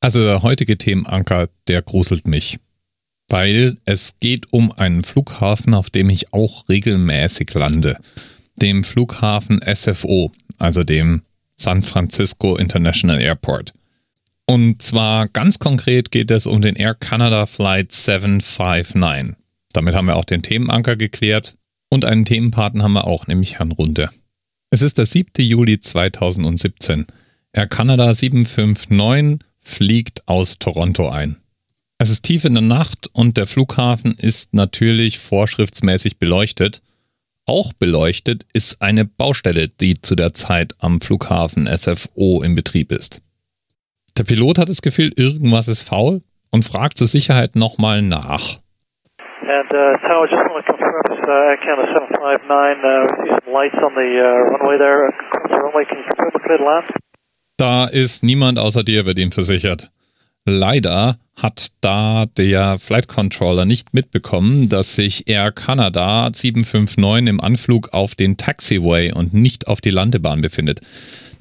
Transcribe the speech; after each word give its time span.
Also 0.00 0.24
der 0.24 0.42
heutige 0.42 0.78
Themenanker, 0.78 1.48
der 1.68 1.82
gruselt 1.82 2.26
mich. 2.26 2.58
Weil 3.28 3.76
es 3.84 4.14
geht 4.18 4.52
um 4.52 4.72
einen 4.72 5.04
Flughafen, 5.04 5.74
auf 5.74 5.90
dem 5.90 6.10
ich 6.10 6.32
auch 6.32 6.68
regelmäßig 6.68 7.52
lande. 7.54 7.98
Dem 8.56 8.82
Flughafen 8.82 9.60
SFO, 9.62 10.32
also 10.58 10.82
dem 10.82 11.22
San 11.54 11.82
Francisco 11.82 12.56
International 12.56 13.20
Airport. 13.20 13.72
Und 14.46 14.82
zwar 14.82 15.28
ganz 15.28 15.60
konkret 15.60 16.10
geht 16.10 16.30
es 16.30 16.46
um 16.46 16.60
den 16.60 16.74
Air 16.74 16.94
Canada 16.94 17.46
Flight 17.46 17.92
759. 17.92 19.36
Damit 19.72 19.94
haben 19.94 20.06
wir 20.06 20.16
auch 20.16 20.24
den 20.24 20.42
Themenanker 20.42 20.96
geklärt 20.96 21.56
und 21.88 22.04
einen 22.04 22.24
Themenpartner 22.24 22.82
haben 22.82 22.94
wir 22.94 23.06
auch, 23.06 23.28
nämlich 23.28 23.58
Herrn 23.58 23.70
Runde. 23.70 24.08
Es 24.70 24.82
ist 24.82 24.98
der 24.98 25.06
7. 25.06 25.30
Juli 25.38 25.78
2017. 25.78 27.06
Air 27.52 27.68
Canada 27.68 28.12
759 28.12 29.38
fliegt 29.62 30.26
aus 30.28 30.58
Toronto 30.58 31.08
ein. 31.08 31.36
Es 31.98 32.08
ist 32.08 32.22
tief 32.22 32.44
in 32.46 32.54
der 32.54 32.62
Nacht 32.62 33.10
und 33.12 33.36
der 33.36 33.46
Flughafen 33.46 34.14
ist 34.16 34.54
natürlich 34.54 35.18
vorschriftsmäßig 35.18 36.18
beleuchtet. 36.18 36.80
Auch 37.44 37.72
beleuchtet 37.74 38.46
ist 38.54 38.80
eine 38.80 39.04
Baustelle, 39.04 39.68
die 39.68 40.00
zu 40.00 40.14
der 40.14 40.32
Zeit 40.32 40.74
am 40.78 41.00
Flughafen 41.00 41.66
SFO 41.66 42.42
in 42.42 42.54
Betrieb 42.54 42.90
ist. 42.90 43.22
Der 44.16 44.24
Pilot 44.24 44.58
hat 44.58 44.68
das 44.68 44.82
Gefühl, 44.82 45.12
irgendwas 45.14 45.68
ist 45.68 45.82
faul 45.82 46.22
und 46.50 46.64
fragt 46.64 46.96
zur 46.96 47.06
Sicherheit 47.06 47.54
nochmal 47.54 48.02
nach. 48.02 48.58
And 49.42 49.72
uh, 49.72 49.96
Tower, 50.06 50.28
just 50.28 50.40
want 50.48 50.64
to 50.64 50.72
confirm 50.72 51.02
this 51.08 51.20
uh, 51.20 51.56
Canada 51.64 51.92
759. 51.92 52.84
Uh, 52.84 53.08
see 53.24 53.30
some 53.44 53.52
lights 53.52 53.76
on 53.82 53.92
the 53.92 54.08
uh, 54.20 54.56
runway 54.56 54.78
there. 54.78 55.08
Across 55.08 55.50
the 55.50 55.58
runway, 55.58 55.84
can 55.84 55.98
you 55.98 56.04
confirm 56.04 56.30
the 56.32 56.40
cleared 56.40 56.60
land? 56.60 56.86
Da 57.60 57.84
ist 57.84 58.22
niemand 58.22 58.58
außer 58.58 58.82
dir, 58.82 59.04
wird 59.04 59.18
ihm 59.18 59.32
versichert. 59.32 59.90
Leider 60.46 61.18
hat 61.36 61.72
da 61.82 62.24
der 62.24 62.78
Flight 62.78 63.06
Controller 63.06 63.66
nicht 63.66 63.92
mitbekommen, 63.92 64.70
dass 64.70 64.94
sich 64.94 65.28
Air 65.28 65.52
Canada 65.52 66.30
759 66.32 67.28
im 67.28 67.38
Anflug 67.38 67.92
auf 67.92 68.14
den 68.14 68.38
Taxiway 68.38 69.12
und 69.12 69.34
nicht 69.34 69.66
auf 69.66 69.82
die 69.82 69.90
Landebahn 69.90 70.40
befindet. 70.40 70.80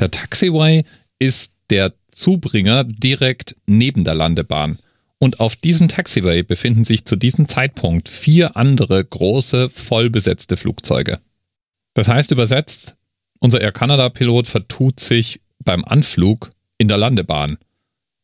Der 0.00 0.10
Taxiway 0.10 0.84
ist 1.20 1.54
der 1.70 1.94
Zubringer 2.10 2.82
direkt 2.82 3.54
neben 3.66 4.02
der 4.02 4.16
Landebahn. 4.16 4.76
Und 5.20 5.38
auf 5.38 5.54
diesem 5.54 5.86
Taxiway 5.86 6.42
befinden 6.42 6.82
sich 6.82 7.04
zu 7.04 7.14
diesem 7.14 7.46
Zeitpunkt 7.46 8.08
vier 8.08 8.56
andere 8.56 9.04
große, 9.04 9.68
vollbesetzte 9.68 10.56
Flugzeuge. 10.56 11.20
Das 11.94 12.08
heißt 12.08 12.32
übersetzt, 12.32 12.96
unser 13.38 13.60
Air 13.60 13.70
Canada 13.70 14.08
Pilot 14.08 14.48
vertut 14.48 14.98
sich 14.98 15.38
beim 15.68 15.84
Anflug 15.84 16.48
in 16.78 16.88
der 16.88 16.96
Landebahn. 16.96 17.58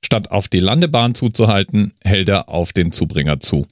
Statt 0.03 0.31
auf 0.31 0.49
die 0.49 0.61
Landebahn 0.61 1.15
zuzuhalten, 1.15 1.93
hält 2.03 2.31
er 2.31 2.49
auf 2.49 2.73
den 2.73 2.91
Zubringer 2.91 3.39
zu. 3.39 3.67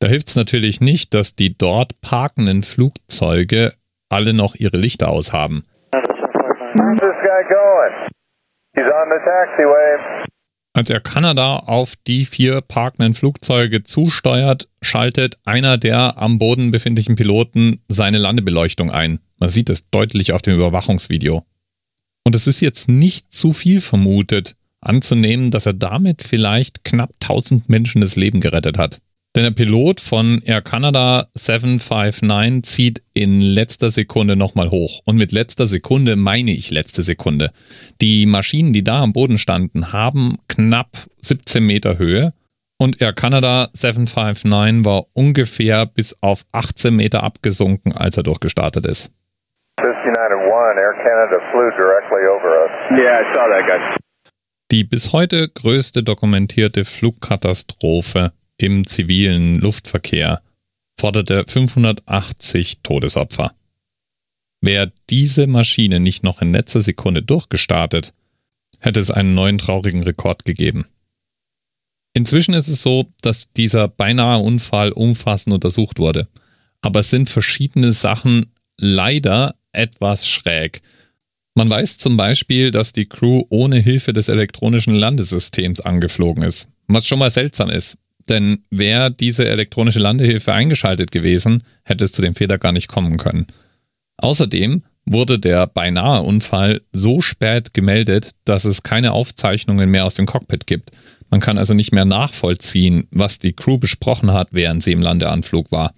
Da 0.00 0.08
hilft 0.08 0.26
es 0.26 0.34
natürlich 0.34 0.80
nicht, 0.80 1.14
dass 1.14 1.36
die 1.36 1.56
dort 1.56 2.00
parkenden 2.00 2.64
Flugzeuge 2.64 3.74
alle 4.08 4.32
noch 4.32 4.56
ihre 4.56 4.76
Lichter 4.76 5.08
aushaben. 5.08 5.64
Als 10.74 10.90
er 10.90 10.98
Kanada 10.98 11.56
auf 11.58 11.94
die 11.94 12.24
vier 12.24 12.60
parkenden 12.60 13.14
Flugzeuge 13.14 13.84
zusteuert, 13.84 14.68
schaltet 14.80 15.38
einer 15.44 15.78
der 15.78 16.18
am 16.18 16.40
Boden 16.40 16.72
befindlichen 16.72 17.14
Piloten 17.14 17.84
seine 17.86 18.18
Landebeleuchtung 18.18 18.90
ein. 18.90 19.20
Man 19.38 19.48
sieht 19.48 19.70
es 19.70 19.90
deutlich 19.90 20.32
auf 20.32 20.42
dem 20.42 20.56
Überwachungsvideo. 20.56 21.44
Und 22.24 22.36
es 22.36 22.46
ist 22.46 22.60
jetzt 22.60 22.88
nicht 22.88 23.32
zu 23.32 23.52
viel 23.52 23.80
vermutet, 23.80 24.54
anzunehmen, 24.80 25.50
dass 25.50 25.66
er 25.66 25.72
damit 25.72 26.22
vielleicht 26.22 26.84
knapp 26.84 27.10
1000 27.22 27.68
Menschen 27.68 28.00
das 28.00 28.16
Leben 28.16 28.40
gerettet 28.40 28.78
hat. 28.78 29.00
Denn 29.34 29.44
der 29.44 29.50
Pilot 29.50 30.00
von 30.00 30.42
Air 30.44 30.60
Canada 30.60 31.28
759 31.34 32.62
zieht 32.64 33.02
in 33.14 33.40
letzter 33.40 33.90
Sekunde 33.90 34.36
nochmal 34.36 34.70
hoch. 34.70 35.00
Und 35.06 35.16
mit 35.16 35.32
letzter 35.32 35.66
Sekunde 35.66 36.16
meine 36.16 36.50
ich 36.50 36.70
letzte 36.70 37.02
Sekunde. 37.02 37.50
Die 38.02 38.26
Maschinen, 38.26 38.74
die 38.74 38.84
da 38.84 39.00
am 39.00 39.14
Boden 39.14 39.38
standen, 39.38 39.92
haben 39.92 40.36
knapp 40.48 40.98
17 41.22 41.64
Meter 41.64 41.96
Höhe. 41.96 42.34
Und 42.76 43.00
Air 43.00 43.14
Canada 43.14 43.70
759 43.72 44.84
war 44.84 45.06
ungefähr 45.14 45.86
bis 45.86 46.18
auf 46.20 46.44
18 46.52 46.94
Meter 46.94 47.22
abgesunken, 47.22 47.92
als 47.92 48.18
er 48.18 48.24
durchgestartet 48.24 48.84
ist. 48.84 49.12
Air 50.78 50.94
Canada 50.94 51.38
flew 51.50 51.70
directly 51.76 52.24
over 52.26 52.64
us. 52.64 52.72
Yeah, 52.90 53.20
I 53.20 53.34
saw 53.34 53.48
that 53.48 53.66
guy. 53.66 53.96
Die 54.70 54.84
bis 54.84 55.12
heute 55.12 55.48
größte 55.48 56.02
dokumentierte 56.02 56.84
Flugkatastrophe 56.84 58.32
im 58.56 58.86
zivilen 58.86 59.56
Luftverkehr 59.56 60.40
forderte 60.98 61.44
580 61.46 62.80
Todesopfer. 62.82 63.54
Wäre 64.62 64.92
diese 65.10 65.46
Maschine 65.46 66.00
nicht 66.00 66.22
noch 66.22 66.40
in 66.40 66.52
letzter 66.52 66.80
Sekunde 66.80 67.22
durchgestartet, 67.22 68.14
hätte 68.78 69.00
es 69.00 69.10
einen 69.10 69.34
neuen 69.34 69.58
traurigen 69.58 70.04
Rekord 70.04 70.44
gegeben. 70.44 70.86
Inzwischen 72.14 72.54
ist 72.54 72.68
es 72.68 72.82
so, 72.82 73.12
dass 73.22 73.52
dieser 73.52 73.88
beinahe 73.88 74.38
Unfall 74.38 74.92
umfassend 74.92 75.54
untersucht 75.54 75.98
wurde. 75.98 76.28
Aber 76.80 77.00
es 77.00 77.10
sind 77.10 77.28
verschiedene 77.28 77.92
Sachen 77.92 78.52
leider 78.76 79.54
etwas 79.72 80.28
schräg. 80.28 80.82
Man 81.54 81.68
weiß 81.68 81.98
zum 81.98 82.16
Beispiel, 82.16 82.70
dass 82.70 82.92
die 82.92 83.06
Crew 83.06 83.44
ohne 83.50 83.78
Hilfe 83.78 84.12
des 84.12 84.28
elektronischen 84.28 84.94
Landesystems 84.94 85.80
angeflogen 85.80 86.44
ist, 86.44 86.70
was 86.86 87.06
schon 87.06 87.18
mal 87.18 87.30
seltsam 87.30 87.68
ist, 87.68 87.98
denn 88.28 88.62
wäre 88.70 89.10
diese 89.10 89.46
elektronische 89.46 89.98
Landehilfe 89.98 90.52
eingeschaltet 90.52 91.10
gewesen, 91.10 91.62
hätte 91.84 92.04
es 92.04 92.12
zu 92.12 92.22
dem 92.22 92.34
Fehler 92.34 92.58
gar 92.58 92.72
nicht 92.72 92.88
kommen 92.88 93.18
können. 93.18 93.46
Außerdem 94.16 94.82
wurde 95.04 95.38
der 95.38 95.66
beinahe 95.66 96.22
Unfall 96.22 96.80
so 96.92 97.20
spät 97.20 97.74
gemeldet, 97.74 98.30
dass 98.44 98.64
es 98.64 98.82
keine 98.82 99.12
Aufzeichnungen 99.12 99.90
mehr 99.90 100.06
aus 100.06 100.14
dem 100.14 100.26
Cockpit 100.26 100.66
gibt. 100.66 100.90
Man 101.28 101.40
kann 101.40 101.58
also 101.58 101.74
nicht 101.74 101.92
mehr 101.92 102.04
nachvollziehen, 102.04 103.06
was 103.10 103.38
die 103.38 103.52
Crew 103.52 103.78
besprochen 103.78 104.32
hat, 104.32 104.48
während 104.52 104.82
sie 104.82 104.92
im 104.92 105.02
Landeanflug 105.02 105.72
war. 105.72 105.92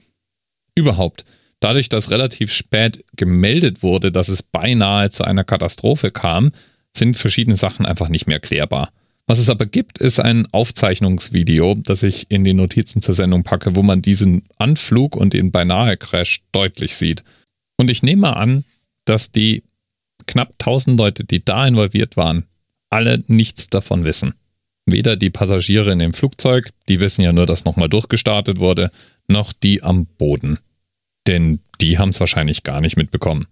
Überhaupt, 0.75 1.25
Dadurch, 1.65 1.89
dass 1.89 2.11
relativ 2.11 2.53
spät 2.53 3.07
gemeldet 3.17 3.83
wurde, 3.83 4.13
dass 4.13 4.29
es 4.29 4.43
beinahe 4.43 5.09
zu 5.09 5.25
einer 5.25 5.45
Katastrophe 5.45 6.11
kam, 6.11 6.53
sind 6.95 7.17
verschiedene 7.17 7.57
Sachen 7.57 7.87
einfach 7.87 8.11
nicht 8.11 8.27
mehr 8.27 8.39
klärbar. 8.39 8.91
Was 9.27 9.39
es 9.39 9.49
aber 9.49 9.65
gibt, 9.65 9.97
ist 9.97 10.21
ein 10.21 10.47
Aufzeichnungsvideo, 10.53 11.77
das 11.77 12.03
ich 12.03 12.31
in 12.31 12.45
die 12.45 12.53
Notizen 12.53 13.01
zur 13.01 13.15
Sendung 13.15 13.45
packe, 13.45 13.77
wo 13.77 13.83
man 13.83 14.03
diesen 14.03 14.43
Anflug 14.59 15.17
und 15.17 15.33
den 15.33 15.53
beinahe 15.53 15.97
Crash 15.97 16.43
deutlich 16.53 16.97
sieht. 16.97 17.25
Und 17.79 17.91
ich 17.91 18.03
nehme 18.03 18.37
an, 18.37 18.65
dass 19.07 19.33
die 19.33 19.63
knapp 20.27 20.51
1000 20.61 20.99
Leute, 20.99 21.25
die 21.25 21.47
da 21.47 21.67
involviert 21.67 22.19
waren, 22.19 22.45
alle 22.91 23.25
nichts 23.27 23.71
davon 23.71 24.05
wissen. 24.05 24.35
Weder 24.85 25.17
die 25.17 25.31
Passagiere 25.31 25.93
in 25.93 25.99
dem 25.99 26.13
Flugzeug, 26.13 26.69
die 26.91 27.01
wissen 27.01 27.23
ja 27.23 27.33
nur, 27.33 27.47
dass 27.47 27.65
nochmal 27.65 27.89
durchgestartet 27.89 28.59
wurde, 28.59 28.91
noch 29.29 29.55
die 29.55 29.83
am 29.83 30.05
Boden. 30.05 30.59
Denn 31.27 31.61
die 31.81 31.99
haben 31.99 32.11
es 32.11 32.21
wahrscheinlich 32.21 32.63
gar 32.63 32.81
nicht 32.81 32.97
mitbekommen. 32.97 33.47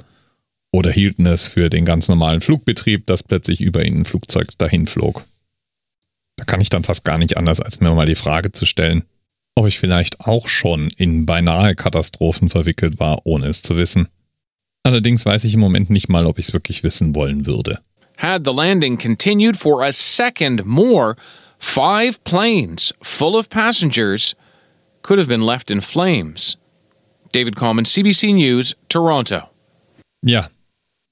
Oder 0.73 0.91
hielten 0.91 1.27
es 1.27 1.47
für 1.47 1.69
den 1.69 1.85
ganz 1.85 2.09
normalen 2.09 2.41
Flugbetrieb, 2.41 3.07
dass 3.07 3.23
plötzlich 3.23 3.61
über 3.61 3.85
ihnen 3.85 4.01
ein 4.01 4.05
Flugzeug 4.05 4.49
dahin 4.59 4.87
flog. 4.87 5.25
Da 6.37 6.45
kann 6.45 6.61
ich 6.61 6.71
dann 6.71 6.83
fast 6.83 7.05
gar 7.05 7.19
nicht 7.19 7.37
anders, 7.37 7.61
als 7.61 7.81
mir 7.81 7.95
mal 7.95 8.07
die 8.07 8.15
Frage 8.15 8.53
zu 8.53 8.65
stellen, 8.65 9.05
ob 9.55 9.67
ich 9.67 9.79
vielleicht 9.79 10.21
auch 10.21 10.49
schon 10.49 10.91
in 10.97 11.27
beinahe 11.27 11.75
Katastrophen 11.75 12.49
verwickelt 12.49 12.99
war, 12.99 13.27
ohne 13.27 13.49
es 13.49 13.63
zu 13.63 13.77
wissen. 13.77 14.09
Allerdings 14.83 15.25
weiß 15.25 15.45
ich 15.45 15.55
im 15.55 15.61
Moment 15.61 15.91
nicht 15.91 16.09
mal, 16.09 16.27
ob 16.27 16.39
ich 16.39 16.49
es 16.49 16.53
wirklich 16.53 16.83
wissen 16.83 17.15
wollen 17.15 17.47
würde. 17.47 17.81
Had 18.17 18.43
the 18.45 18.53
landing 18.53 18.99
continued 18.99 19.57
for 19.57 19.83
a 19.83 19.93
second 19.93 20.65
more, 20.65 21.17
five 21.59 22.23
planes 22.25 22.95
full 23.03 23.37
of 23.37 23.49
passengers 23.49 24.35
could 25.03 25.19
have 25.19 25.29
been 25.29 25.43
left 25.43 25.71
in 25.71 25.81
flames. 25.81 26.57
David 27.33 27.57
Coleman, 27.57 27.87
CBC 27.87 28.33
News, 28.33 28.77
Toronto. 28.89 29.41
Ja, 30.23 30.47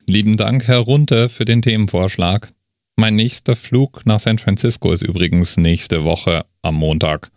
lieben 0.06 0.37
Dank, 0.37 0.69
Herr 0.69 0.78
Runte, 0.78 1.28
für 1.31 1.46
den 1.46 1.62
Themenvorschlag. 1.62 2.52
Mein 2.96 3.17
nächster 3.17 3.56
Flug 3.56 4.05
nach 4.05 4.20
San 4.20 4.37
Francisco 4.37 4.93
ist 4.93 5.02
übrigens 5.02 5.56
nächste 5.56 6.05
Woche 6.05 6.44
am 6.61 6.75
Montag. 6.75 7.31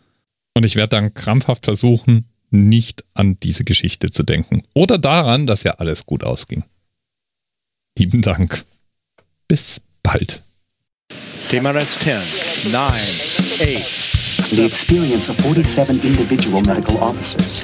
Und 0.54 0.66
ich 0.66 0.76
werde 0.76 0.90
dann 0.90 1.14
krampfhaft 1.14 1.64
versuchen, 1.64 2.26
nicht 2.50 3.06
an 3.14 3.40
diese 3.42 3.64
Geschichte 3.64 4.12
zu 4.12 4.24
denken. 4.24 4.64
Oder 4.74 4.98
daran, 4.98 5.48
dass 5.48 5.64
ja 5.64 5.76
alles 5.76 6.06
gut 6.06 6.24
ausging. 6.24 6.66
Lieben 7.98 8.22
Dank. 8.22 8.66
Bis 9.48 9.82
bald. 10.04 10.42
TMRS 11.50 11.98
10, 12.00 12.72
9, 12.72 12.92
8. 12.92 14.52
The 14.52 14.66
experience 14.66 15.30
of 15.30 15.38
47 15.38 16.04
individual 16.04 16.62
medical 16.62 16.98
officers 16.98 17.64